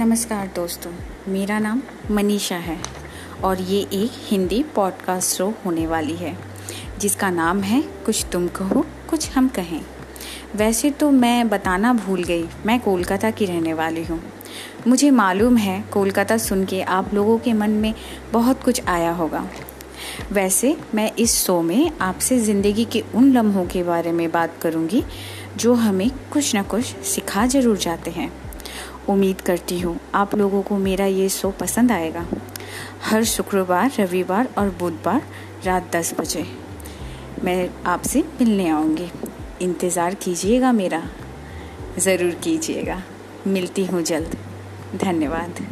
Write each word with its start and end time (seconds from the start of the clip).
नमस्कार 0.00 0.46
दोस्तों, 0.56 0.90
मेरा 1.28 1.58
नाम 1.58 1.80
मनीषा 2.10 2.56
है 2.56 2.76
और 3.44 3.60
ये 3.60 3.80
एक 3.94 4.12
हिंदी 4.28 4.62
पॉडकास्ट 4.76 5.36
शो 5.36 5.48
होने 5.64 5.86
वाली 5.86 6.14
है, 6.16 6.34
जिसका 7.00 7.30
नाम 7.30 7.60
है 7.60 7.82
कुछ 8.06 8.24
तुम 8.32 8.46
कहो, 8.48 8.84
कुछ 9.10 9.28
हम 9.30 9.48
कहें। 9.48 9.80
वैसे 10.56 10.90
तो 10.90 11.10
मैं 11.10 11.48
बताना 11.48 11.92
भूल 11.92 12.22
गई, 12.24 12.48
मैं 12.66 12.78
कोलकाता 12.80 13.30
की 13.30 13.46
रहने 13.46 13.74
वाली 13.74 14.04
हूँ। 14.04 14.20
मुझे 14.86 15.10
मालूम 15.10 15.56
है 15.56 15.80
कोलकाता 15.92 16.38
सुन 16.38 16.64
के 16.64 16.82
आप 16.82 17.14
लोगों 17.14 17.38
के 17.38 17.52
मन 17.52 17.70
में 17.70 17.94
बहुत 18.32 18.62
कुछ 18.62 18.86
आया 18.88 19.12
होगा। 19.12 19.48
वैसे 20.32 20.76
मैं 20.94 21.10
इस 21.16 21.44
शो 21.44 21.62
में 21.62 21.90
आपसे 22.00 22.40
ज़िंदगी 22.40 22.84
के 22.84 23.04
उन 23.14 23.32
लम्हों 23.32 23.66
के 23.66 23.82
बारे 23.82 24.12
में 24.12 24.30
बात 24.32 24.60
करूँगी, 24.62 25.04
जो 25.56 25.74
हमें 25.76 26.10
कुछ 26.32 26.56
न 26.56 26.62
कुछ 26.62 26.96
सिखा 27.06 27.46
ज़रूर 27.46 27.76
जाते 27.78 28.10
हैं। 28.10 28.32
उम्मीद 29.08 29.40
करती 29.40 29.78
हूँ। 29.80 29.98
आप 30.14 30.34
लोगों 30.34 30.62
को 30.62 30.76
मेरा 30.76 31.06
ये 31.06 31.28
शो 31.28 31.50
पसंद 31.50 31.92
आएगा। 31.92 32.26
हर 33.04 33.24
शुक्रवार, 33.24 33.90
रविवार 33.98 34.48
और 34.58 34.70
बुधवार 34.70 35.22
रात 35.64 35.90
दस 35.96 36.14
बजे। 36.20 36.46
मैं 37.44 37.70
आपसे 37.86 38.20
मिलने 38.20 38.68
आऊँगी। 38.68 39.10
इंतज़ार 39.62 40.14
कीजिएगा 40.14 40.72
मेरा। 40.72 41.02
ज़रूर 41.98 42.34
कीजिएगा। 42.34 43.02
मिलती 43.46 43.84
हूँ 43.84 44.02
जल्द। 44.02 44.36
धन्यवाद। 44.96 45.66